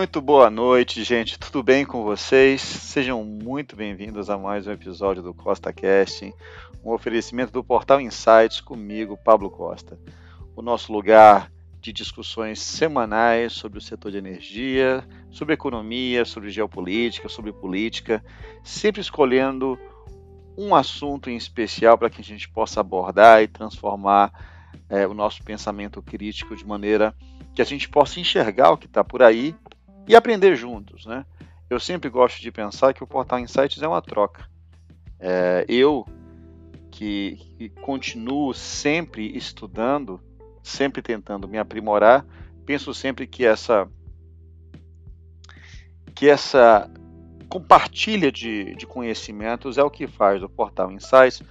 Muito 0.00 0.22
boa 0.22 0.48
noite, 0.48 1.04
gente. 1.04 1.38
Tudo 1.38 1.62
bem 1.62 1.84
com 1.84 2.02
vocês? 2.02 2.62
Sejam 2.62 3.22
muito 3.22 3.76
bem-vindos 3.76 4.30
a 4.30 4.38
mais 4.38 4.66
um 4.66 4.72
episódio 4.72 5.22
do 5.22 5.34
Costa 5.34 5.74
Casting, 5.74 6.32
um 6.82 6.90
oferecimento 6.90 7.52
do 7.52 7.62
Portal 7.62 8.00
Insights 8.00 8.62
comigo, 8.62 9.18
Pablo 9.22 9.50
Costa. 9.50 9.98
O 10.56 10.62
nosso 10.62 10.90
lugar 10.90 11.52
de 11.82 11.92
discussões 11.92 12.60
semanais 12.60 13.52
sobre 13.52 13.78
o 13.78 13.82
setor 13.82 14.10
de 14.10 14.16
energia, 14.16 15.06
sobre 15.30 15.52
economia, 15.52 16.24
sobre 16.24 16.48
geopolítica, 16.48 17.28
sobre 17.28 17.52
política, 17.52 18.24
sempre 18.64 19.02
escolhendo 19.02 19.78
um 20.56 20.74
assunto 20.74 21.28
em 21.28 21.36
especial 21.36 21.98
para 21.98 22.08
que 22.08 22.22
a 22.22 22.24
gente 22.24 22.48
possa 22.48 22.80
abordar 22.80 23.42
e 23.42 23.48
transformar 23.48 24.32
é, 24.88 25.06
o 25.06 25.12
nosso 25.12 25.42
pensamento 25.42 26.00
crítico 26.00 26.56
de 26.56 26.66
maneira 26.66 27.14
que 27.54 27.60
a 27.60 27.66
gente 27.66 27.86
possa 27.86 28.18
enxergar 28.18 28.70
o 28.70 28.78
que 28.78 28.86
está 28.86 29.04
por 29.04 29.22
aí 29.22 29.54
e 30.06 30.16
aprender 30.16 30.56
juntos, 30.56 31.06
né? 31.06 31.24
Eu 31.68 31.78
sempre 31.78 32.10
gosto 32.10 32.40
de 32.40 32.50
pensar 32.50 32.92
que 32.92 33.04
o 33.04 33.06
Portal 33.06 33.38
Insights 33.38 33.80
é 33.80 33.86
uma 33.86 34.02
troca. 34.02 34.48
É, 35.18 35.64
eu, 35.68 36.04
que, 36.90 37.36
que 37.56 37.68
continuo 37.68 38.52
sempre 38.52 39.36
estudando, 39.36 40.20
sempre 40.62 41.00
tentando 41.00 41.46
me 41.46 41.58
aprimorar, 41.58 42.26
penso 42.66 42.92
sempre 42.92 43.26
que 43.26 43.44
essa 43.44 43.88
que 46.14 46.28
essa 46.28 46.90
compartilha 47.48 48.30
de, 48.30 48.74
de 48.74 48.86
conhecimentos 48.86 49.78
é 49.78 49.82
o 49.82 49.90
que 49.90 50.06
faz 50.06 50.40
do 50.40 50.48
Portal 50.48 50.92
Insights 50.92 51.42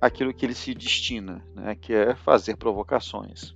aquilo 0.00 0.32
que 0.34 0.44
ele 0.46 0.54
se 0.54 0.74
destina, 0.74 1.44
né, 1.54 1.74
que 1.74 1.92
é 1.92 2.14
fazer 2.14 2.56
provocações. 2.56 3.54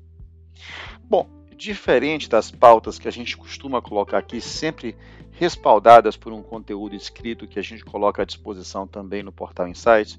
Bom, 1.02 1.28
diferente 1.56 2.28
das 2.28 2.50
pautas 2.50 2.98
que 2.98 3.08
a 3.08 3.10
gente 3.10 3.36
costuma 3.36 3.80
colocar 3.80 4.18
aqui, 4.18 4.40
sempre 4.40 4.96
respaldadas 5.32 6.16
por 6.16 6.32
um 6.32 6.42
conteúdo 6.42 6.94
escrito 6.94 7.46
que 7.46 7.58
a 7.58 7.62
gente 7.62 7.84
coloca 7.84 8.22
à 8.22 8.24
disposição 8.24 8.86
também 8.86 9.22
no 9.22 9.32
portal 9.32 9.66
Insights, 9.66 10.18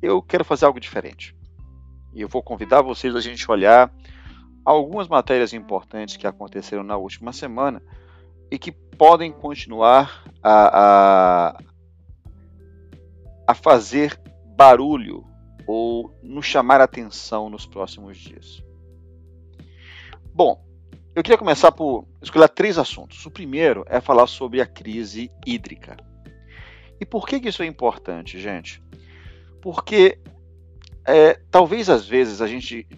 eu 0.00 0.22
quero 0.22 0.44
fazer 0.44 0.64
algo 0.64 0.80
diferente. 0.80 1.34
E 2.14 2.20
eu 2.20 2.28
vou 2.28 2.42
convidar 2.42 2.82
vocês 2.82 3.14
a 3.14 3.20
gente 3.20 3.50
olhar 3.50 3.92
algumas 4.64 5.08
matérias 5.08 5.52
importantes 5.52 6.16
que 6.16 6.26
aconteceram 6.26 6.82
na 6.82 6.96
última 6.96 7.32
semana 7.32 7.82
e 8.50 8.58
que 8.58 8.70
podem 8.70 9.32
continuar 9.32 10.24
a, 10.42 10.80
a, 10.80 11.58
a 13.48 13.54
fazer 13.54 14.20
barulho 14.56 15.24
ou 15.66 16.14
nos 16.22 16.46
chamar 16.46 16.80
atenção 16.80 17.48
nos 17.48 17.66
próximos 17.66 18.18
dias. 18.18 18.62
Bom, 20.34 20.64
eu 21.14 21.22
queria 21.22 21.36
começar 21.36 21.70
por 21.72 22.06
escolher 22.22 22.48
três 22.48 22.78
assuntos. 22.78 23.26
O 23.26 23.30
primeiro 23.30 23.84
é 23.86 24.00
falar 24.00 24.26
sobre 24.26 24.62
a 24.62 24.66
crise 24.66 25.30
hídrica. 25.46 25.94
E 26.98 27.04
por 27.04 27.26
que, 27.26 27.38
que 27.38 27.50
isso 27.50 27.62
é 27.62 27.66
importante, 27.66 28.38
gente? 28.38 28.82
Porque 29.60 30.18
é, 31.04 31.34
talvez 31.50 31.90
às 31.90 32.06
vezes 32.06 32.40
a 32.40 32.46
gente, 32.46 32.88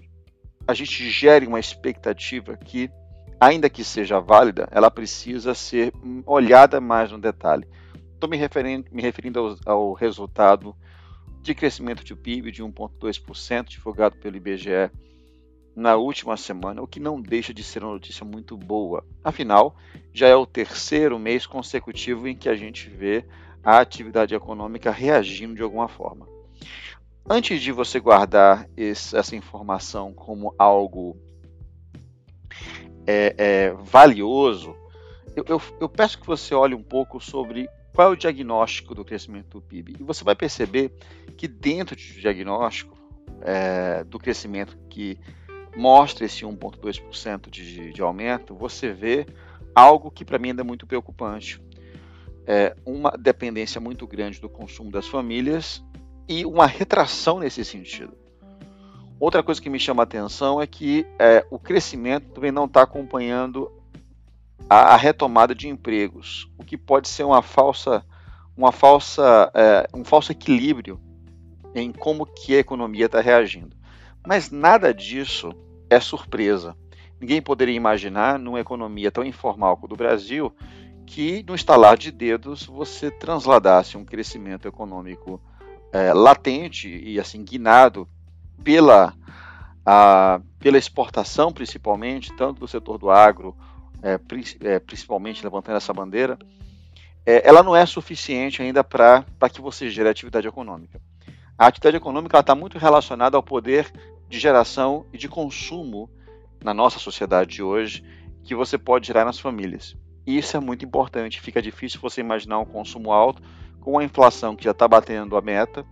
a 0.64 0.74
gente 0.74 1.10
gere 1.10 1.44
uma 1.44 1.58
expectativa 1.58 2.56
que, 2.56 2.88
ainda 3.40 3.68
que 3.68 3.82
seja 3.82 4.20
válida, 4.20 4.68
ela 4.70 4.90
precisa 4.90 5.54
ser 5.54 5.92
olhada 6.24 6.80
mais 6.80 7.10
no 7.10 7.18
detalhe. 7.18 7.66
Estou 8.12 8.30
me 8.30 8.36
referindo, 8.36 8.86
me 8.92 9.02
referindo 9.02 9.58
ao, 9.66 9.74
ao 9.74 9.92
resultado 9.92 10.76
de 11.42 11.52
crescimento 11.52 12.04
de 12.04 12.14
PIB 12.14 12.52
de 12.52 12.62
1,2%, 12.62 13.68
divulgado 13.70 14.16
pelo 14.18 14.36
IBGE 14.36 14.90
na 15.74 15.96
última 15.96 16.36
semana, 16.36 16.82
o 16.82 16.86
que 16.86 17.00
não 17.00 17.20
deixa 17.20 17.52
de 17.52 17.64
ser 17.64 17.82
uma 17.82 17.92
notícia 17.92 18.24
muito 18.24 18.56
boa. 18.56 19.04
Afinal, 19.22 19.74
já 20.12 20.28
é 20.28 20.36
o 20.36 20.46
terceiro 20.46 21.18
mês 21.18 21.46
consecutivo 21.46 22.28
em 22.28 22.36
que 22.36 22.48
a 22.48 22.54
gente 22.54 22.88
vê 22.88 23.24
a 23.62 23.78
atividade 23.78 24.34
econômica 24.34 24.90
reagindo 24.90 25.54
de 25.54 25.62
alguma 25.62 25.88
forma. 25.88 26.28
Antes 27.28 27.60
de 27.60 27.72
você 27.72 27.98
guardar 27.98 28.68
esse, 28.76 29.16
essa 29.16 29.34
informação 29.34 30.12
como 30.12 30.54
algo 30.58 31.16
é, 33.06 33.34
é, 33.36 33.72
valioso, 33.72 34.76
eu, 35.34 35.44
eu, 35.48 35.62
eu 35.80 35.88
peço 35.88 36.20
que 36.20 36.26
você 36.26 36.54
olhe 36.54 36.74
um 36.74 36.82
pouco 36.82 37.18
sobre 37.18 37.68
qual 37.94 38.08
é 38.08 38.12
o 38.12 38.16
diagnóstico 38.16 38.94
do 38.94 39.04
crescimento 39.04 39.58
do 39.58 39.62
PIB. 39.62 39.96
E 39.98 40.02
você 40.02 40.22
vai 40.22 40.34
perceber 40.34 40.92
que 41.36 41.48
dentro 41.48 41.96
do 41.96 42.02
diagnóstico 42.02 42.96
é, 43.40 44.04
do 44.04 44.18
crescimento 44.18 44.76
que 44.88 45.18
mostra 45.76 46.24
esse 46.24 46.44
1,2% 46.44 47.50
de, 47.50 47.92
de 47.92 48.02
aumento, 48.02 48.54
você 48.54 48.92
vê 48.92 49.26
algo 49.74 50.10
que 50.10 50.24
para 50.24 50.38
mim 50.38 50.50
ainda 50.50 50.62
é 50.62 50.64
muito 50.64 50.86
preocupante. 50.86 51.60
É 52.46 52.76
uma 52.84 53.10
dependência 53.10 53.80
muito 53.80 54.06
grande 54.06 54.40
do 54.40 54.48
consumo 54.48 54.90
das 54.90 55.06
famílias 55.06 55.82
e 56.28 56.44
uma 56.44 56.66
retração 56.66 57.40
nesse 57.40 57.64
sentido. 57.64 58.16
Outra 59.18 59.42
coisa 59.42 59.60
que 59.60 59.70
me 59.70 59.78
chama 59.78 60.02
a 60.02 60.04
atenção 60.04 60.60
é 60.60 60.66
que 60.66 61.06
é, 61.18 61.46
o 61.50 61.58
crescimento 61.58 62.32
também 62.32 62.52
não 62.52 62.66
está 62.66 62.82
acompanhando 62.82 63.70
a, 64.68 64.94
a, 64.94 64.96
retomada 64.96 65.54
de 65.54 65.68
empregos, 65.68 66.50
o 66.58 66.64
que 66.64 66.76
pode 66.76 67.08
ser 67.08 67.24
uma 67.24 67.40
falsa, 67.40 68.04
uma 68.56 68.72
falsa, 68.72 69.50
é, 69.54 69.88
um 69.94 70.04
falso 70.04 70.32
equilíbrio 70.32 71.00
em 71.74 71.92
como 71.92 72.26
que 72.26 72.54
a 72.54 72.58
economia 72.58 73.06
está 73.06 73.20
reagindo. 73.20 73.76
Mas 74.26 74.50
nada 74.50 74.92
disso 74.92 75.52
é 75.90 76.00
surpresa. 76.00 76.76
Ninguém 77.20 77.40
poderia 77.40 77.74
imaginar, 77.74 78.38
numa 78.38 78.60
economia 78.60 79.10
tão 79.10 79.24
informal 79.24 79.76
como 79.76 79.86
o 79.86 79.88
do 79.88 79.96
Brasil, 79.96 80.54
que 81.06 81.44
no 81.46 81.54
estalar 81.54 81.96
de 81.96 82.10
dedos 82.10 82.64
você 82.64 83.10
transladasse 83.10 83.96
um 83.96 84.04
crescimento 84.04 84.66
econômico 84.66 85.40
é, 85.92 86.12
latente 86.12 86.88
e 86.88 87.20
assim 87.20 87.44
guinado 87.44 88.08
pela, 88.62 89.14
a, 89.84 90.40
pela 90.58 90.78
exportação, 90.78 91.52
principalmente, 91.52 92.32
tanto 92.34 92.60
do 92.60 92.68
setor 92.68 92.98
do 92.98 93.10
agro, 93.10 93.54
é, 94.02 94.18
é, 94.60 94.78
principalmente 94.78 95.44
levantando 95.44 95.76
essa 95.76 95.92
bandeira, 95.92 96.38
é, 97.24 97.46
ela 97.46 97.62
não 97.62 97.76
é 97.76 97.86
suficiente 97.86 98.60
ainda 98.60 98.82
para 98.82 99.24
que 99.52 99.60
você 99.60 99.88
gere 99.88 100.08
atividade 100.08 100.48
econômica. 100.48 101.00
A 101.56 101.68
atividade 101.68 101.96
econômica 101.96 102.38
está 102.38 102.54
muito 102.54 102.78
relacionada 102.78 103.36
ao 103.36 103.42
poder 103.42 103.90
de 104.28 104.38
geração 104.38 105.06
e 105.12 105.18
de 105.18 105.28
consumo 105.28 106.10
na 106.62 106.72
nossa 106.72 106.98
sociedade 106.98 107.54
de 107.54 107.62
hoje 107.62 108.04
que 108.42 108.54
você 108.54 108.76
pode 108.76 109.06
gerar 109.06 109.24
nas 109.24 109.38
famílias. 109.38 109.96
E 110.26 110.38
isso 110.38 110.56
é 110.56 110.60
muito 110.60 110.84
importante. 110.84 111.40
Fica 111.40 111.60
difícil 111.60 112.00
você 112.00 112.20
imaginar 112.20 112.58
um 112.58 112.64
consumo 112.64 113.12
alto 113.12 113.42
com 113.80 113.98
a 113.98 114.04
inflação 114.04 114.56
que 114.56 114.64
já 114.64 114.70
está 114.70 114.88
batendo 114.88 115.36
a 115.36 115.42
meta, 115.42 115.84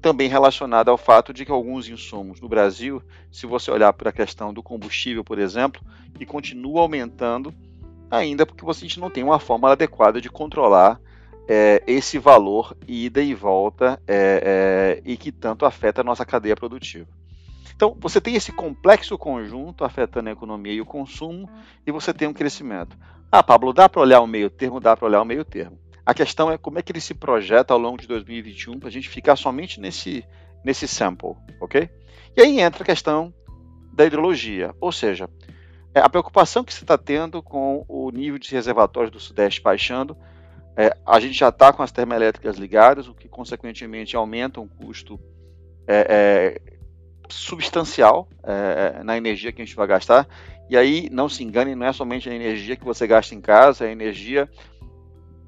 também 0.00 0.28
relacionada 0.28 0.90
ao 0.90 0.98
fato 0.98 1.32
de 1.32 1.44
que 1.44 1.52
alguns 1.52 1.88
insumos 1.88 2.40
no 2.40 2.48
Brasil, 2.48 3.02
se 3.30 3.46
você 3.46 3.70
olhar 3.70 3.92
para 3.92 4.10
a 4.10 4.12
questão 4.12 4.52
do 4.52 4.62
combustível, 4.62 5.24
por 5.24 5.38
exemplo, 5.38 5.80
que 6.14 6.26
continua 6.26 6.80
aumentando, 6.80 7.54
ainda 8.10 8.44
porque 8.44 8.68
a 8.68 8.72
gente 8.72 9.00
não 9.00 9.10
tem 9.10 9.22
uma 9.22 9.38
forma 9.38 9.70
adequada 9.70 10.20
de 10.20 10.30
controlar 10.30 11.00
é, 11.48 11.82
esse 11.86 12.18
valor 12.18 12.76
ida 12.86 13.22
e 13.22 13.34
volta 13.34 14.00
é, 14.06 15.00
é, 15.04 15.10
e 15.10 15.16
que 15.16 15.32
tanto 15.32 15.64
afeta 15.64 16.00
a 16.00 16.04
nossa 16.04 16.24
cadeia 16.24 16.54
produtiva. 16.54 17.08
Então, 17.78 17.96
você 18.00 18.20
tem 18.20 18.34
esse 18.34 18.50
complexo 18.50 19.16
conjunto 19.16 19.84
afetando 19.84 20.28
a 20.28 20.32
economia 20.32 20.72
e 20.72 20.80
o 20.80 20.84
consumo, 20.84 21.48
e 21.86 21.92
você 21.92 22.12
tem 22.12 22.26
um 22.26 22.32
crescimento. 22.32 22.98
Ah, 23.30 23.40
Pablo, 23.40 23.72
dá 23.72 23.88
para 23.88 24.00
olhar 24.00 24.20
o 24.20 24.26
meio 24.26 24.50
termo? 24.50 24.80
Dá 24.80 24.96
para 24.96 25.06
olhar 25.06 25.22
o 25.22 25.24
meio 25.24 25.44
termo. 25.44 25.78
A 26.04 26.12
questão 26.12 26.50
é 26.50 26.58
como 26.58 26.80
é 26.80 26.82
que 26.82 26.90
ele 26.90 27.00
se 27.00 27.14
projeta 27.14 27.72
ao 27.72 27.78
longo 27.78 27.96
de 27.96 28.08
2021 28.08 28.80
para 28.80 28.88
a 28.88 28.90
gente 28.90 29.08
ficar 29.08 29.36
somente 29.36 29.80
nesse, 29.80 30.24
nesse 30.64 30.88
sample, 30.88 31.36
ok? 31.60 31.88
E 32.36 32.40
aí 32.40 32.58
entra 32.58 32.82
a 32.82 32.84
questão 32.84 33.32
da 33.92 34.04
hidrologia, 34.04 34.74
ou 34.80 34.90
seja, 34.90 35.30
é, 35.94 36.00
a 36.00 36.08
preocupação 36.08 36.64
que 36.64 36.74
você 36.74 36.82
está 36.82 36.98
tendo 36.98 37.40
com 37.40 37.84
o 37.86 38.10
nível 38.10 38.40
de 38.40 38.50
reservatórios 38.50 39.12
do 39.12 39.20
Sudeste 39.20 39.62
baixando, 39.62 40.16
é, 40.76 40.96
a 41.06 41.20
gente 41.20 41.34
já 41.34 41.50
está 41.50 41.72
com 41.72 41.84
as 41.84 41.92
termoelétricas 41.92 42.56
ligadas, 42.56 43.06
o 43.06 43.14
que 43.14 43.28
consequentemente 43.28 44.16
aumenta 44.16 44.60
o 44.60 44.66
custo 44.66 45.20
é, 45.86 46.58
é 46.66 46.77
substancial 47.30 48.28
é, 48.42 49.02
na 49.02 49.16
energia 49.16 49.52
que 49.52 49.62
a 49.62 49.64
gente 49.64 49.76
vai 49.76 49.86
gastar. 49.86 50.26
E 50.68 50.76
aí, 50.76 51.08
não 51.10 51.28
se 51.28 51.42
engane, 51.42 51.74
não 51.74 51.86
é 51.86 51.92
somente 51.92 52.28
a 52.28 52.34
energia 52.34 52.76
que 52.76 52.84
você 52.84 53.06
gasta 53.06 53.34
em 53.34 53.40
casa, 53.40 53.84
é 53.84 53.88
a 53.88 53.92
energia 53.92 54.48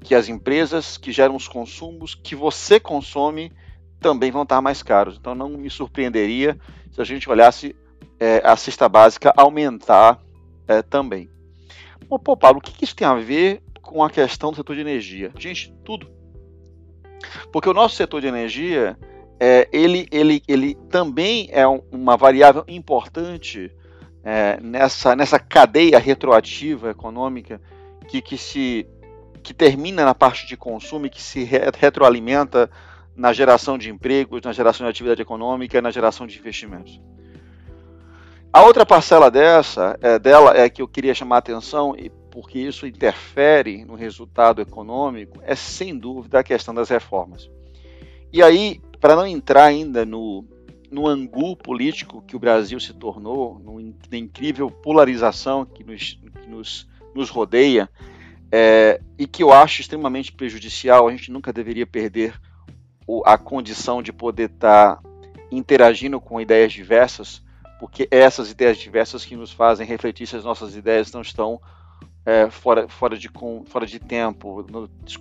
que 0.03 0.15
as 0.15 0.27
empresas 0.27 0.97
que 0.97 1.11
geram 1.11 1.35
os 1.35 1.47
consumos 1.47 2.15
que 2.15 2.35
você 2.35 2.79
consome 2.79 3.51
também 3.99 4.31
vão 4.31 4.43
estar 4.43 4.61
mais 4.61 4.81
caros. 4.81 5.17
Então, 5.17 5.35
não 5.35 5.49
me 5.49 5.69
surpreenderia 5.69 6.57
se 6.91 6.99
a 6.99 7.03
gente 7.03 7.29
olhasse 7.29 7.75
é, 8.19 8.41
a 8.43 8.55
cesta 8.55 8.89
básica 8.89 9.31
aumentar 9.37 10.19
é, 10.67 10.81
também. 10.81 11.29
Bom, 12.07 12.17
pô, 12.17 12.35
Pablo, 12.35 12.59
o 12.59 12.61
que 12.61 12.83
isso 12.83 12.95
tem 12.95 13.07
a 13.07 13.15
ver 13.15 13.61
com 13.81 14.03
a 14.03 14.09
questão 14.09 14.51
do 14.51 14.57
setor 14.57 14.75
de 14.75 14.81
energia? 14.81 15.31
Gente, 15.37 15.73
tudo. 15.85 16.09
Porque 17.51 17.69
o 17.69 17.73
nosso 17.73 17.95
setor 17.95 18.21
de 18.21 18.27
energia 18.27 18.97
é, 19.43 19.67
ele, 19.73 20.07
ele, 20.11 20.43
ele 20.47 20.75
também 20.87 21.49
é 21.51 21.67
um, 21.67 21.81
uma 21.91 22.15
variável 22.15 22.63
importante 22.67 23.71
é, 24.23 24.59
nessa, 24.61 25.15
nessa 25.15 25.39
cadeia 25.39 25.97
retroativa 25.97 26.91
econômica 26.91 27.59
que, 28.07 28.21
que 28.21 28.37
se 28.37 28.87
que 29.41 29.51
termina 29.51 30.05
na 30.05 30.13
parte 30.13 30.45
de 30.45 30.55
consumo 30.55 31.07
e 31.07 31.09
que 31.09 31.19
se 31.19 31.43
retroalimenta 31.43 32.69
na 33.15 33.33
geração 33.33 33.79
de 33.79 33.89
empregos, 33.89 34.43
na 34.43 34.53
geração 34.53 34.85
de 34.85 34.91
atividade 34.91 35.23
econômica 35.23 35.81
na 35.81 35.89
geração 35.89 36.27
de 36.27 36.37
investimentos. 36.37 37.01
A 38.53 38.61
outra 38.61 38.85
parcela 38.85 39.31
dessa, 39.31 39.97
é, 40.03 40.19
dela 40.19 40.55
é 40.55 40.69
que 40.69 40.83
eu 40.83 40.87
queria 40.87 41.15
chamar 41.15 41.37
a 41.37 41.39
atenção, 41.39 41.95
e 41.97 42.11
porque 42.29 42.59
isso 42.59 42.85
interfere 42.85 43.83
no 43.85 43.95
resultado 43.95 44.61
econômico, 44.61 45.39
é 45.41 45.55
sem 45.55 45.97
dúvida 45.97 46.39
a 46.39 46.43
questão 46.43 46.75
das 46.75 46.89
reformas. 46.89 47.49
E 48.31 48.43
aí, 48.43 48.79
para 49.01 49.15
não 49.15 49.25
entrar 49.25 49.65
ainda 49.65 50.05
no, 50.05 50.45
no 50.91 51.07
angu 51.07 51.55
político 51.55 52.21
que 52.21 52.35
o 52.35 52.39
Brasil 52.39 52.79
se 52.79 52.93
tornou, 52.93 53.59
no, 53.59 53.81
na 53.81 54.17
incrível 54.17 54.69
polarização 54.69 55.65
que 55.65 55.83
nos, 55.83 56.19
que 56.41 56.47
nos, 56.47 56.87
nos 57.15 57.29
rodeia, 57.29 57.89
é, 58.51 59.01
e 59.17 59.25
que 59.25 59.41
eu 59.41 59.51
acho 59.51 59.81
extremamente 59.81 60.31
prejudicial, 60.31 61.07
a 61.07 61.11
gente 61.11 61.31
nunca 61.31 61.51
deveria 61.51 61.87
perder 61.87 62.39
o, 63.07 63.23
a 63.25 63.37
condição 63.37 64.03
de 64.03 64.13
poder 64.13 64.51
estar 64.51 64.97
tá 64.97 65.09
interagindo 65.51 66.21
com 66.21 66.39
ideias 66.39 66.71
diversas, 66.71 67.41
porque 67.79 68.07
é 68.11 68.19
essas 68.19 68.51
ideias 68.51 68.77
diversas 68.77 69.25
que 69.25 69.35
nos 69.35 69.51
fazem 69.51 69.87
refletir 69.87 70.27
se 70.27 70.35
as 70.35 70.43
nossas 70.43 70.75
ideias 70.75 71.11
não 71.11 71.21
estão 71.21 71.59
é, 72.23 72.49
fora, 72.51 72.87
fora, 72.87 73.17
de, 73.17 73.29
fora 73.65 73.87
de 73.87 73.99
tempo, 73.99 74.63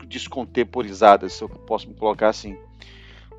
descontemporizadas, 0.07 1.33
se 1.33 1.43
eu 1.43 1.49
posso 1.49 1.89
me 1.89 1.95
colocar 1.95 2.29
assim. 2.29 2.59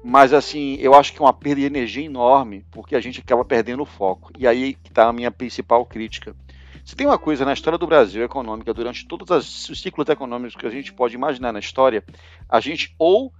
Mas 0.03 0.33
assim, 0.33 0.75
eu 0.79 0.95
acho 0.95 1.13
que 1.13 1.21
é 1.21 1.25
uma 1.25 1.33
perda 1.33 1.61
de 1.61 1.67
energia 1.67 2.05
enorme, 2.05 2.65
porque 2.71 2.95
a 2.95 3.01
gente 3.01 3.19
acaba 3.19 3.45
perdendo 3.45 3.83
o 3.83 3.85
foco. 3.85 4.31
E 4.37 4.47
aí 4.47 4.73
que 4.73 4.89
está 4.89 5.07
a 5.07 5.13
minha 5.13 5.31
principal 5.31 5.85
crítica. 5.85 6.35
Se 6.83 6.95
tem 6.95 7.05
uma 7.05 7.19
coisa 7.19 7.45
na 7.45 7.53
história 7.53 7.77
do 7.77 7.85
Brasil 7.85 8.23
econômica, 8.23 8.73
durante 8.73 9.07
todos 9.07 9.29
os 9.69 9.81
ciclos 9.81 10.09
econômicos 10.09 10.55
que 10.55 10.65
a 10.65 10.69
gente 10.69 10.91
pode 10.91 11.13
imaginar 11.13 11.53
na 11.53 11.59
história, 11.59 12.03
a 12.49 12.59
gente 12.59 12.95
ou 12.97 13.31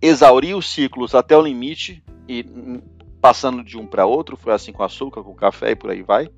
exauriu 0.00 0.58
os 0.58 0.70
ciclos 0.70 1.14
até 1.14 1.36
o 1.36 1.42
limite 1.42 2.04
e 2.28 2.44
hum, 2.48 2.80
passando 3.20 3.64
de 3.64 3.76
um 3.76 3.86
para 3.86 4.06
outro, 4.06 4.36
foi 4.36 4.52
assim 4.52 4.72
com 4.72 4.82
açúcar, 4.82 5.22
com 5.22 5.34
café 5.34 5.70
e 5.70 5.76
por 5.76 5.90
aí 5.90 6.02
vai, 6.02 6.28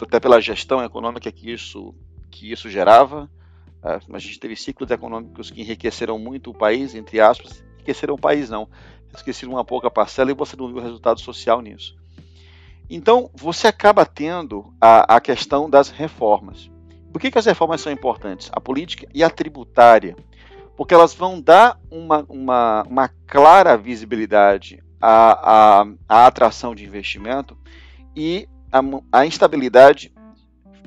até 0.00 0.20
pela 0.20 0.40
gestão 0.40 0.82
econômica 0.82 1.30
que 1.32 1.50
isso, 1.50 1.94
que 2.30 2.52
isso 2.52 2.70
gerava. 2.70 3.28
É, 3.84 4.00
a 4.12 4.18
gente 4.18 4.40
teve 4.40 4.56
ciclos 4.56 4.90
econômicos 4.90 5.50
que 5.50 5.60
enriqueceram 5.60 6.18
muito 6.18 6.50
o 6.50 6.54
país, 6.54 6.94
entre 6.94 7.20
aspas, 7.20 7.62
enriqueceram 7.76 8.14
o 8.14 8.18
país 8.18 8.48
não, 8.48 8.66
esqueceram 9.14 9.52
uma 9.52 9.64
pouca 9.64 9.90
parcela 9.90 10.30
e 10.30 10.34
você 10.34 10.56
não 10.56 10.68
viu 10.68 10.78
o 10.78 10.82
resultado 10.82 11.20
social 11.20 11.60
nisso. 11.60 11.94
Então, 12.88 13.30
você 13.34 13.66
acaba 13.66 14.06
tendo 14.06 14.74
a, 14.80 15.16
a 15.16 15.20
questão 15.20 15.68
das 15.68 15.90
reformas. 15.90 16.70
Por 17.12 17.20
que, 17.20 17.30
que 17.30 17.38
as 17.38 17.46
reformas 17.46 17.80
são 17.80 17.92
importantes? 17.92 18.50
A 18.52 18.60
política 18.60 19.06
e 19.14 19.22
a 19.22 19.30
tributária. 19.30 20.16
Porque 20.76 20.92
elas 20.92 21.14
vão 21.14 21.40
dar 21.40 21.78
uma, 21.90 22.24
uma, 22.28 22.82
uma 22.82 23.08
clara 23.26 23.76
visibilidade 23.76 24.82
à, 25.00 25.82
à, 25.82 25.86
à 26.08 26.26
atração 26.26 26.74
de 26.74 26.84
investimento 26.84 27.56
e 28.16 28.48
a, 28.72 28.80
a 29.12 29.26
instabilidade 29.26 30.12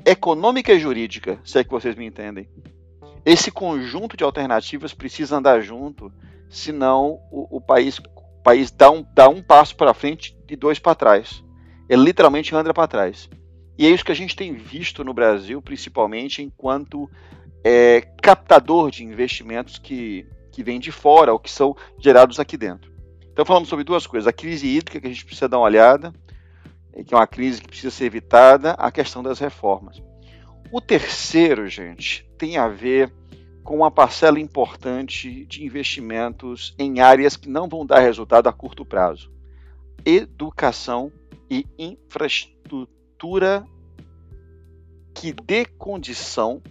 econômica 0.04 0.72
e 0.72 0.78
jurídica, 0.78 1.38
se 1.44 1.58
é 1.58 1.64
que 1.64 1.70
vocês 1.70 1.96
me 1.96 2.04
entendem. 2.04 2.48
Esse 3.24 3.50
conjunto 3.50 4.16
de 4.16 4.24
alternativas 4.24 4.94
precisa 4.94 5.36
andar 5.36 5.60
junto, 5.60 6.12
senão 6.48 7.20
o, 7.30 7.58
o 7.58 7.60
país, 7.60 7.98
o 7.98 8.42
país 8.42 8.70
dá, 8.70 8.90
um, 8.90 9.04
dá 9.14 9.28
um 9.28 9.42
passo 9.42 9.76
para 9.76 9.94
frente 9.94 10.36
e 10.48 10.56
dois 10.56 10.78
para 10.78 10.94
trás. 10.94 11.44
Ele 11.88 12.02
literalmente 12.02 12.54
anda 12.54 12.72
para 12.72 12.86
trás. 12.88 13.28
E 13.78 13.86
é 13.86 13.90
isso 13.90 14.04
que 14.04 14.12
a 14.12 14.16
gente 14.16 14.34
tem 14.34 14.54
visto 14.54 15.04
no 15.04 15.14
Brasil, 15.14 15.62
principalmente 15.62 16.42
enquanto 16.42 17.08
é, 17.62 18.00
captador 18.22 18.90
de 18.90 19.04
investimentos 19.04 19.78
que, 19.78 20.26
que 20.50 20.62
vêm 20.62 20.80
de 20.80 20.90
fora 20.90 21.32
ou 21.32 21.38
que 21.38 21.50
são 21.50 21.76
gerados 21.98 22.40
aqui 22.40 22.56
dentro. 22.56 22.92
Então 23.32 23.44
falamos 23.44 23.68
sobre 23.68 23.84
duas 23.84 24.06
coisas: 24.06 24.26
a 24.26 24.32
crise 24.32 24.66
hídrica, 24.66 25.00
que 25.00 25.06
a 25.06 25.10
gente 25.10 25.24
precisa 25.24 25.48
dar 25.48 25.58
uma 25.58 25.66
olhada, 25.66 26.12
que 27.06 27.14
é 27.14 27.16
uma 27.16 27.26
crise 27.26 27.60
que 27.60 27.68
precisa 27.68 27.90
ser 27.90 28.06
evitada, 28.06 28.72
a 28.72 28.90
questão 28.90 29.22
das 29.22 29.38
reformas. 29.38 30.02
O 30.70 30.82
terceiro, 30.82 31.66
gente, 31.66 32.28
tem 32.36 32.58
a 32.58 32.68
ver 32.68 33.10
com 33.64 33.76
uma 33.76 33.90
parcela 33.90 34.38
importante 34.38 35.46
de 35.46 35.64
investimentos 35.64 36.74
em 36.78 37.00
áreas 37.00 37.36
que 37.36 37.48
não 37.48 37.66
vão 37.66 37.86
dar 37.86 38.00
resultado 38.00 38.48
a 38.48 38.52
curto 38.52 38.84
prazo: 38.84 39.32
educação 40.04 41.10
e 41.50 41.66
infraestrutura 41.78 43.66
que 45.14 45.32
dê 45.32 45.64
condição 45.64 46.62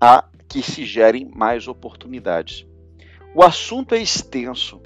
a 0.00 0.28
que 0.48 0.60
se 0.60 0.84
gerem 0.84 1.24
mais 1.24 1.68
oportunidades. 1.68 2.66
O 3.36 3.42
assunto 3.42 3.94
é 3.94 4.02
extenso, 4.02 4.82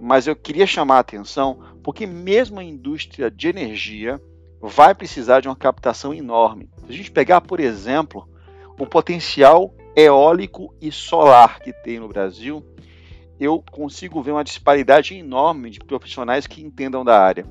mas 0.00 0.28
eu 0.28 0.36
queria 0.36 0.68
chamar 0.68 0.96
a 0.96 1.00
atenção 1.00 1.58
porque 1.82 2.06
mesmo 2.06 2.60
a 2.60 2.64
indústria 2.64 3.28
de 3.28 3.48
energia 3.48 4.20
vai 4.68 4.94
precisar 4.94 5.40
de 5.40 5.48
uma 5.48 5.56
captação 5.56 6.14
enorme. 6.14 6.70
Se 6.86 6.92
a 6.92 6.96
gente 6.96 7.10
pegar, 7.10 7.40
por 7.42 7.60
exemplo, 7.60 8.26
o 8.78 8.86
potencial 8.86 9.74
eólico 9.94 10.74
e 10.80 10.90
solar 10.90 11.60
que 11.60 11.72
tem 11.72 12.00
no 12.00 12.08
Brasil, 12.08 12.64
eu 13.38 13.62
consigo 13.70 14.22
ver 14.22 14.32
uma 14.32 14.44
disparidade 14.44 15.14
enorme 15.14 15.70
de 15.70 15.80
profissionais 15.80 16.46
que 16.46 16.62
entendam 16.62 17.04
da 17.04 17.20
área. 17.20 17.46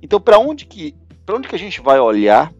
Então, 0.00 0.20
para 0.20 0.38
onde 0.38 0.66
que 0.66 0.94
para 1.26 1.36
onde 1.36 1.48
que 1.48 1.54
a 1.54 1.58
gente 1.58 1.80
vai 1.80 2.00
olhar 2.00 2.52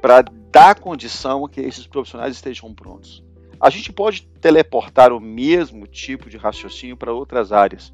para 0.00 0.22
dar 0.50 0.78
condição 0.78 1.46
que 1.46 1.60
esses 1.60 1.86
profissionais 1.86 2.34
estejam 2.34 2.72
prontos? 2.74 3.22
A 3.60 3.70
gente 3.70 3.92
pode 3.92 4.22
teleportar 4.40 5.12
o 5.12 5.20
mesmo 5.20 5.86
tipo 5.86 6.28
de 6.28 6.36
raciocínio 6.36 6.96
para 6.96 7.12
outras 7.12 7.52
áreas 7.52 7.92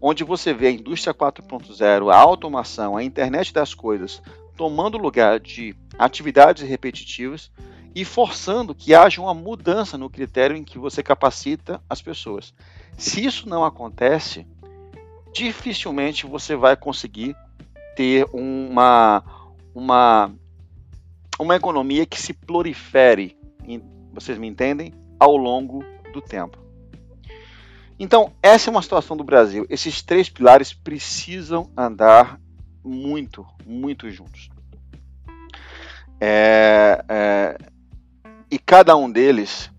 onde 0.00 0.24
você 0.24 0.52
vê 0.52 0.68
a 0.68 0.72
indústria 0.72 1.14
4.0, 1.14 2.12
a 2.12 2.16
automação, 2.16 2.96
a 2.96 3.04
internet 3.04 3.52
das 3.52 3.74
coisas 3.74 4.22
tomando 4.56 4.96
lugar 4.96 5.38
de 5.38 5.76
atividades 5.98 6.66
repetitivas 6.66 7.50
e 7.94 8.04
forçando 8.04 8.74
que 8.74 8.94
haja 8.94 9.20
uma 9.20 9.34
mudança 9.34 9.96
no 9.96 10.10
critério 10.10 10.56
em 10.56 10.64
que 10.64 10.78
você 10.78 11.02
capacita 11.02 11.80
as 11.88 12.02
pessoas. 12.02 12.54
Se 12.96 13.24
isso 13.24 13.48
não 13.48 13.64
acontece, 13.64 14.46
dificilmente 15.32 16.26
você 16.26 16.56
vai 16.56 16.76
conseguir 16.76 17.36
ter 17.94 18.26
uma, 18.32 19.22
uma, 19.74 20.32
uma 21.38 21.56
economia 21.56 22.04
que 22.04 22.20
se 22.20 22.32
prolifere, 22.32 23.36
vocês 24.12 24.38
me 24.38 24.46
entendem, 24.46 24.92
ao 25.18 25.36
longo 25.36 25.82
do 26.12 26.20
tempo. 26.20 26.65
Então, 27.98 28.32
essa 28.42 28.68
é 28.68 28.70
uma 28.70 28.82
situação 28.82 29.16
do 29.16 29.24
Brasil. 29.24 29.66
Esses 29.70 30.02
três 30.02 30.28
pilares 30.28 30.72
precisam 30.72 31.70
andar 31.76 32.38
muito, 32.84 33.46
muito 33.64 34.10
juntos. 34.10 34.50
É, 36.20 37.04
é, 37.08 37.58
e 38.50 38.58
cada 38.58 38.96
um 38.96 39.10
deles, 39.10 39.70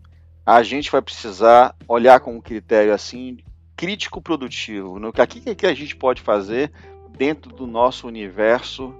a 0.45 0.61
gente 0.63 0.91
vai 0.91 1.01
precisar 1.01 1.75
olhar 1.87 2.19
com 2.19 2.35
um 2.35 2.41
critério 2.41 2.93
assim 2.93 3.37
crítico 3.75 4.21
produtivo, 4.21 4.99
no 4.99 5.13
que 5.13 5.55
que 5.55 5.67
a 5.67 5.73
gente 5.73 5.95
pode 5.95 6.21
fazer 6.21 6.71
dentro 7.17 7.53
do 7.53 7.67
nosso 7.67 8.07
universo 8.07 8.93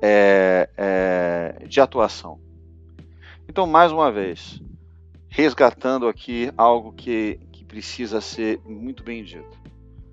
é, 0.00 0.68
é, 0.76 1.66
de 1.66 1.80
atuação. 1.80 2.38
Então, 3.48 3.66
mais 3.66 3.90
uma 3.90 4.12
vez, 4.12 4.60
resgatando 5.28 6.06
aqui 6.06 6.52
algo 6.56 6.92
que, 6.92 7.40
precisa 7.68 8.20
ser 8.20 8.60
muito 8.64 9.04
bem 9.04 9.22
dito. 9.22 9.58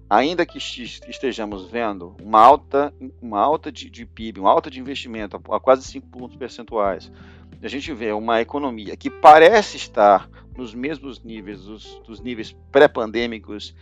Ainda 0.08 0.46
que 0.46 0.60
estejamos 0.60 1.70
vendo 1.72 2.16
uma 2.22 2.40
alta, 2.40 2.94
uma 3.20 3.40
alta 3.40 3.72
de, 3.72 3.90
de 3.90 4.06
PIB, 4.06 4.40
uma 4.40 4.52
alta 4.52 4.70
de 4.70 4.80
investimento 4.80 5.42
a 5.50 5.60
quase 5.60 5.84
5 5.84 6.08
pontos 6.10 6.38
percentuais, 6.38 7.12
a 7.64 7.68
gente 7.68 7.92
vê 7.94 8.12
uma 8.12 8.40
economia 8.40 8.96
que 8.96 9.10
parece 9.10 9.78
estar 9.78 10.30
nos 10.56 10.76
mesmos 10.76 11.24
níveis 11.24 11.64
dos, 11.64 12.00
dos 12.06 12.22
níveis 12.22 12.56
pré-pandêmicos 12.72 13.74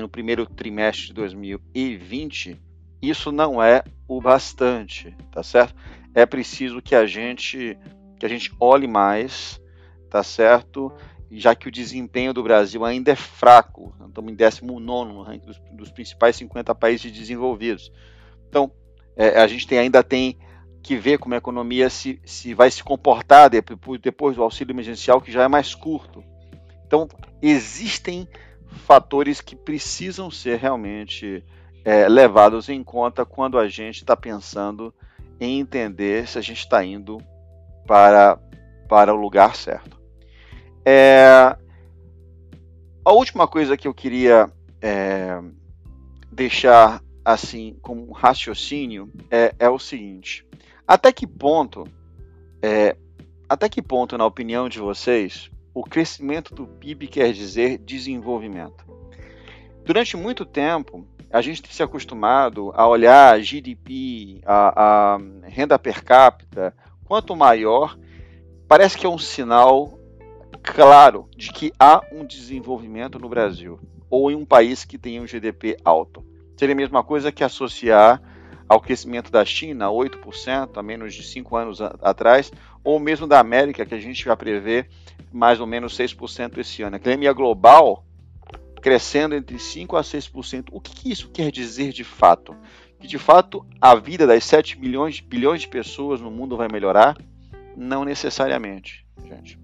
no 0.00 0.08
primeiro 0.08 0.46
trimestre 0.46 1.08
de 1.08 1.14
2020, 1.14 2.60
isso 3.00 3.32
não 3.32 3.60
é 3.60 3.82
o 4.06 4.20
bastante, 4.20 5.16
tá 5.32 5.42
certo? 5.42 5.74
É 6.14 6.24
preciso 6.24 6.80
que 6.80 6.94
a 6.94 7.04
gente 7.06 7.76
que 8.18 8.26
a 8.26 8.28
gente 8.28 8.54
olhe 8.60 8.86
mais, 8.86 9.60
tá 10.08 10.22
certo? 10.22 10.92
Já 11.38 11.54
que 11.54 11.68
o 11.68 11.70
desempenho 11.70 12.34
do 12.34 12.42
Brasil 12.42 12.84
ainda 12.84 13.12
é 13.12 13.16
fraco, 13.16 13.94
estamos 14.06 14.32
em 14.32 14.36
19 14.36 15.12
no 15.12 15.22
ranking 15.22 15.46
dos, 15.46 15.58
dos, 15.72 15.90
principais 15.90 16.36
50 16.36 16.74
países 16.74 17.10
desenvolvidos. 17.10 17.90
Então, 18.48 18.70
é, 19.16 19.40
a 19.40 19.46
gente 19.46 19.66
tem, 19.66 19.78
ainda 19.78 20.02
tem 20.02 20.36
que 20.82 20.96
ver 20.96 21.18
como 21.18 21.34
a 21.34 21.38
economia 21.38 21.88
se, 21.88 22.20
se 22.24 22.52
vai 22.52 22.70
se 22.70 22.82
comportar 22.82 23.48
depois, 23.48 24.00
depois 24.00 24.36
do 24.36 24.42
auxílio 24.42 24.72
emergencial, 24.72 25.20
que 25.20 25.32
já 25.32 25.44
é 25.44 25.48
mais 25.48 25.74
curto. 25.74 26.22
Então, 26.86 27.08
existem 27.40 28.28
fatores 28.84 29.40
que 29.40 29.56
precisam 29.56 30.30
ser 30.30 30.58
realmente 30.58 31.42
é, 31.84 32.08
levados 32.08 32.68
em 32.68 32.82
conta 32.82 33.24
quando 33.24 33.58
a 33.58 33.68
gente 33.68 33.98
está 33.98 34.16
pensando 34.16 34.94
em 35.40 35.60
entender 35.60 36.28
se 36.28 36.38
a 36.38 36.42
gente 36.42 36.58
está 36.58 36.84
indo 36.84 37.18
para 37.86 38.38
para 38.88 39.14
o 39.14 39.16
lugar 39.16 39.56
certo. 39.56 40.01
É, 40.84 41.56
a 43.04 43.12
última 43.12 43.46
coisa 43.46 43.76
que 43.76 43.86
eu 43.86 43.94
queria 43.94 44.50
é, 44.80 45.40
deixar 46.30 47.02
assim 47.24 47.76
como 47.80 48.08
um 48.08 48.12
raciocínio 48.12 49.10
é, 49.30 49.54
é, 49.58 49.68
o 49.68 49.78
seguinte: 49.78 50.46
até 50.86 51.12
que 51.12 51.26
ponto, 51.26 51.86
é, 52.60 52.96
até 53.48 53.68
que 53.68 53.82
ponto, 53.82 54.18
na 54.18 54.26
opinião 54.26 54.68
de 54.68 54.78
vocês, 54.78 55.50
o 55.74 55.84
crescimento 55.84 56.54
do 56.54 56.66
PIB 56.66 57.06
quer 57.06 57.32
dizer 57.32 57.78
desenvolvimento? 57.78 58.84
Durante 59.84 60.16
muito 60.16 60.44
tempo, 60.44 61.06
a 61.32 61.40
gente 61.40 61.62
se 61.72 61.82
acostumado 61.82 62.72
a 62.74 62.86
olhar 62.86 63.40
GDP, 63.40 64.40
a, 64.44 65.14
a 65.14 65.18
renda 65.44 65.78
per 65.78 66.04
capita, 66.04 66.74
quanto 67.04 67.34
maior, 67.34 67.98
parece 68.68 68.96
que 68.96 69.06
é 69.06 69.08
um 69.08 69.18
sinal 69.18 69.98
claro 70.62 71.28
de 71.36 71.52
que 71.52 71.72
há 71.78 72.00
um 72.12 72.24
desenvolvimento 72.24 73.18
no 73.18 73.28
Brasil 73.28 73.78
ou 74.08 74.30
em 74.30 74.34
um 74.34 74.44
país 74.44 74.84
que 74.84 74.98
tem 74.98 75.20
um 75.20 75.26
GDP 75.26 75.76
alto. 75.84 76.24
Seria 76.56 76.74
a 76.74 76.76
mesma 76.76 77.02
coisa 77.02 77.32
que 77.32 77.42
associar 77.42 78.22
ao 78.68 78.80
crescimento 78.80 79.30
da 79.30 79.44
China, 79.44 79.88
8%, 79.88 80.78
a 80.78 80.82
menos 80.82 81.14
de 81.14 81.22
5 81.22 81.56
anos 81.56 81.80
atrás, 81.80 82.52
ou 82.84 82.98
mesmo 82.98 83.26
da 83.26 83.38
América, 83.38 83.84
que 83.84 83.94
a 83.94 83.98
gente 83.98 84.24
já 84.24 84.36
prevê 84.36 84.86
mais 85.32 85.60
ou 85.60 85.66
menos 85.66 85.96
6% 85.96 86.58
esse 86.58 86.82
ano. 86.82 86.96
A 86.96 86.98
economia 86.98 87.32
global 87.32 88.04
crescendo 88.82 89.34
entre 89.34 89.56
5% 89.56 89.98
a 89.98 90.02
6%. 90.02 90.68
O 90.72 90.80
que, 90.80 90.92
que 90.92 91.12
isso 91.12 91.30
quer 91.30 91.50
dizer 91.50 91.92
de 91.92 92.04
fato? 92.04 92.54
Que 92.98 93.06
de 93.06 93.18
fato 93.18 93.64
a 93.80 93.94
vida 93.94 94.26
das 94.26 94.44
7 94.44 94.78
milhões, 94.78 95.20
bilhões 95.20 95.62
de 95.62 95.68
pessoas 95.68 96.20
no 96.20 96.30
mundo 96.30 96.56
vai 96.56 96.68
melhorar? 96.68 97.16
Não 97.76 98.04
necessariamente, 98.04 99.06
gente. 99.24 99.61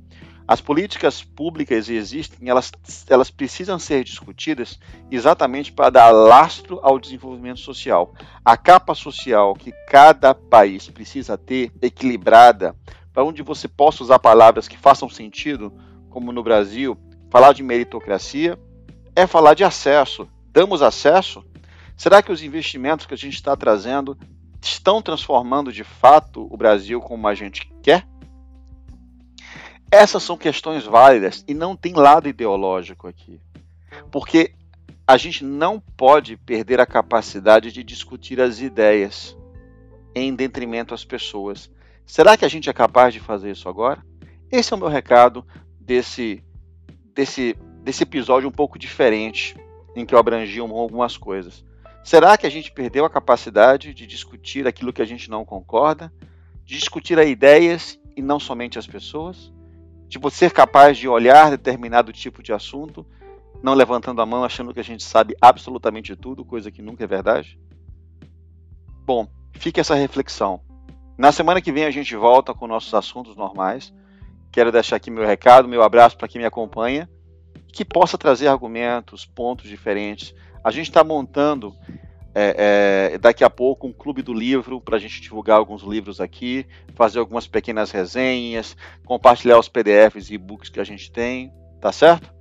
As 0.49 0.63
políticas 0.63 1.23
públicas 1.23 1.91
existem, 1.91 2.49
elas, 2.49 2.73
elas 3.07 3.31
precisam 3.31 3.79
ser 3.79 4.03
discutidas 4.03 4.81
exatamente 5.11 5.71
para 5.71 5.91
dar 5.91 6.11
lastro 6.11 6.81
ao 6.83 6.99
desenvolvimento 6.99 7.61
social. 7.61 8.15
A 8.43 8.57
capa 8.57 8.95
social 8.95 9.55
que 9.55 9.73
cada 9.87 10.35
país 10.35 10.89
precisa 10.89 11.37
ter 11.37 11.71
equilibrada, 11.83 12.75
para 13.13 13.25
onde 13.25 13.43
você 13.43 13.69
possa 13.69 14.03
usar 14.03 14.19
palavras 14.19 14.67
que 14.67 14.79
façam 14.79 15.07
sentido, 15.07 15.71
como 16.09 16.33
no 16.33 16.43
Brasil, 16.43 16.97
falar 17.29 17.53
de 17.53 17.63
meritocracia, 17.63 18.59
é 19.15 19.27
falar 19.27 19.53
de 19.53 19.65
acesso. 19.65 20.27
Damos 20.51 20.81
acesso? 20.81 21.45
Será 21.95 22.23
que 22.23 22.33
os 22.33 22.43
investimentos 22.43 23.05
que 23.05 23.13
a 23.13 23.19
gente 23.19 23.35
está 23.35 23.55
trazendo 23.55 24.17
estão 24.63 25.03
transformando 25.03 25.71
de 25.71 25.85
fato 25.85 26.49
o 26.51 26.57
Brasil 26.57 27.03
como 27.03 27.29
a 27.29 27.35
gente 27.35 27.71
quer? 27.83 28.07
Essas 29.91 30.23
são 30.23 30.37
questões 30.37 30.85
válidas 30.85 31.45
e 31.49 31.55
não 31.55 31.75
tem 31.75 31.95
lado 31.95 32.29
ideológico 32.29 33.09
aqui. 33.09 33.41
Porque 34.11 34.53
a 35.07 35.17
gente 35.17 35.43
não 35.43 35.81
pode 35.81 36.37
perder 36.37 36.79
a 36.79 36.87
capacidade 36.87 37.73
de 37.73 37.83
discutir 37.83 38.39
as 38.41 38.61
ideias 38.61 39.35
em 40.15 40.35
detrimento 40.35 40.93
às 40.93 41.05
pessoas. 41.05 41.71
Será 42.05 42.37
que 42.37 42.45
a 42.45 42.49
gente 42.49 42.69
é 42.69 42.73
capaz 42.75 43.15
de 43.15 43.21
fazer 43.21 43.51
isso 43.51 43.69
agora? 43.69 44.05
Esse 44.53 44.75
é 44.75 44.77
o 44.77 44.79
meu 44.79 44.89
recado 44.89 45.47
desse, 45.81 46.45
desse, 47.15 47.57
desse 47.83 48.03
episódio 48.03 48.49
um 48.49 48.53
pouco 48.53 48.79
diferente, 48.79 49.57
em 49.97 50.05
que 50.05 50.15
eu 50.15 50.19
abrangi 50.19 50.61
algumas 50.61 51.17
coisas. 51.17 51.65
Será 52.05 52.37
que 52.37 52.47
a 52.47 52.51
gente 52.51 52.71
perdeu 52.71 53.07
a 53.07 53.11
capacidade 53.11 53.95
de 53.95 54.07
discutir 54.07 54.67
aquilo 54.67 54.93
que 54.93 55.03
a 55.03 55.07
gente 55.07 55.31
não 55.31 55.45
concorda? 55.45 56.13
De 56.65 56.77
discutir 56.77 57.19
as 57.19 57.29
ideias 57.29 57.99
e 58.15 58.21
não 58.21 58.39
somente 58.39 58.79
as 58.79 58.87
pessoas? 58.87 59.51
Tipo, 60.09 60.31
ser 60.31 60.53
capaz 60.53 60.97
de 60.97 61.09
olhar 61.09 61.51
determinado 61.51 62.13
tipo 62.13 62.43
de 62.43 62.53
assunto, 62.53 63.07
não 63.63 63.75
levantando 63.75 64.23
a 64.23 64.27
mão 64.27 64.45
achando 64.45 64.73
que 64.73 64.81
a 64.81 64.85
gente 64.85 65.03
sabe 65.03 65.37
absolutamente 65.41 66.17
tudo, 66.17 66.45
coisa 66.45 66.71
que 66.71 66.81
nunca 66.81 67.05
é 67.05 67.07
verdade? 67.07 67.59
Bom, 69.05 69.29
fique 69.53 69.81
essa 69.81 69.95
reflexão. 69.95 70.61
Na 71.17 71.33
semana 71.33 71.61
que 71.61 71.73
vem 71.73 71.85
a 71.85 71.91
gente 71.91 72.15
volta 72.15 72.55
com 72.55 72.67
nossos 72.67 72.95
assuntos 72.95 73.35
normais. 73.37 73.93
Quero 74.53 74.73
deixar 74.73 74.97
aqui 74.97 75.11
meu 75.11 75.27
recado, 75.27 75.69
meu 75.69 75.83
abraço 75.83 76.17
para 76.17 76.29
quem 76.29 76.41
me 76.41 76.47
acompanha, 76.47 77.09
que 77.73 77.85
possa 77.85 78.17
trazer 78.17 78.49
argumentos, 78.49 79.27
pontos 79.27 79.69
diferentes. 79.69 80.35
A 80.63 80.71
gente 80.71 80.89
está 80.89 81.05
montando 81.05 81.75
é, 82.35 83.11
é, 83.15 83.19
daqui 83.19 83.43
a 83.43 83.51
pouco 83.51 83.87
um 83.87 83.93
clube 83.93 84.23
do 84.23 84.33
livro 84.33 84.81
para 84.81 84.97
a 84.97 84.99
gente 84.99 85.21
divulgar 85.21 85.59
alguns 85.59 85.83
livros 85.83 86.21
aqui, 86.21 86.67
fazer 86.95 87.19
algumas 87.19 87.47
pequenas 87.47 87.91
resenhas, 87.91 88.77
compartilhar 89.05 89.59
os 89.59 89.69
PDFs 89.69 90.31
e 90.31 90.35
e-books 90.35 90.69
que 90.69 90.81
a 90.81 90.85
gente 90.85 91.11
tem, 91.11 91.53
tá 91.81 91.91
certo? 91.91 92.33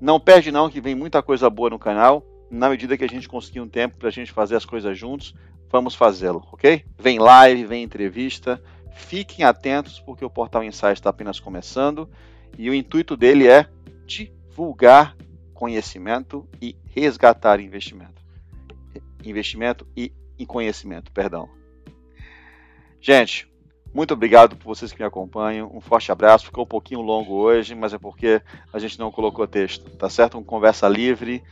Não 0.00 0.20
perde 0.20 0.52
não 0.52 0.70
que 0.70 0.80
vem 0.80 0.94
muita 0.94 1.22
coisa 1.22 1.50
boa 1.50 1.70
no 1.70 1.78
canal. 1.78 2.24
Na 2.50 2.68
medida 2.68 2.96
que 2.96 3.04
a 3.04 3.08
gente 3.08 3.28
conseguir 3.28 3.60
um 3.60 3.68
tempo 3.68 3.96
para 3.96 4.08
a 4.08 4.12
gente 4.12 4.30
fazer 4.30 4.54
as 4.54 4.64
coisas 4.64 4.96
juntos, 4.96 5.34
vamos 5.70 5.94
fazê-lo, 5.94 6.46
ok? 6.52 6.84
Vem 6.98 7.18
live, 7.18 7.64
vem 7.64 7.82
entrevista. 7.82 8.62
Fiquem 8.92 9.44
atentos 9.44 10.00
porque 10.00 10.24
o 10.24 10.30
Portal 10.30 10.62
Insight 10.62 10.94
está 10.94 11.10
apenas 11.10 11.40
começando 11.40 12.08
e 12.56 12.70
o 12.70 12.74
intuito 12.74 13.16
dele 13.16 13.48
é 13.48 13.66
divulgar 14.06 15.16
conhecimento 15.52 16.48
e 16.60 16.76
resgatar 16.94 17.60
investimento 17.60 18.25
investimento 19.30 19.86
e 19.96 20.12
em 20.38 20.44
conhecimento, 20.44 21.12
perdão. 21.12 21.48
Gente, 23.00 23.48
muito 23.94 24.12
obrigado 24.12 24.56
por 24.56 24.74
vocês 24.74 24.92
que 24.92 24.98
me 24.98 25.06
acompanham. 25.06 25.70
Um 25.74 25.80
forte 25.80 26.12
abraço. 26.12 26.46
Ficou 26.46 26.64
um 26.64 26.68
pouquinho 26.68 27.00
longo 27.00 27.34
hoje, 27.34 27.74
mas 27.74 27.94
é 27.94 27.98
porque 27.98 28.42
a 28.72 28.78
gente 28.78 28.98
não 28.98 29.10
colocou 29.10 29.46
texto, 29.46 29.88
tá 29.96 30.10
certo? 30.10 30.36
Um 30.36 30.44
conversa 30.44 30.86
livre. 30.88 31.42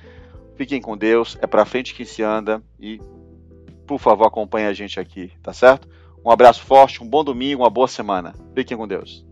Fiquem 0.56 0.80
com 0.80 0.96
Deus. 0.96 1.38
É 1.40 1.46
para 1.46 1.64
frente 1.64 1.94
que 1.94 2.04
se 2.04 2.22
anda 2.22 2.62
e 2.78 3.00
por 3.86 3.98
favor 3.98 4.26
acompanhe 4.26 4.66
a 4.66 4.72
gente 4.72 5.00
aqui, 5.00 5.32
tá 5.42 5.52
certo? 5.52 5.88
Um 6.24 6.30
abraço 6.30 6.62
forte, 6.62 7.02
um 7.02 7.08
bom 7.08 7.24
domingo, 7.24 7.62
uma 7.62 7.70
boa 7.70 7.88
semana. 7.88 8.34
Fiquem 8.54 8.76
com 8.76 8.86
Deus. 8.86 9.24